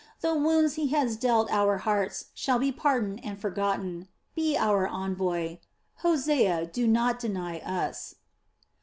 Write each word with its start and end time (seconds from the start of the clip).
The 0.21 0.33
wounds 0.33 0.73
he 0.81 0.87
has 0.87 1.15
dealt 1.15 1.51
our 1.51 1.77
hearts 1.77 2.31
shall 2.33 2.57
be 2.57 2.71
pardoned 2.71 3.23
and 3.23 3.39
forgotten. 3.39 4.07
Be 4.33 4.57
our 4.57 4.87
envoy. 4.87 5.59
Hosea, 5.97 6.65
do 6.65 6.87
not 6.87 7.19
deny 7.19 7.59
us." 7.59 8.15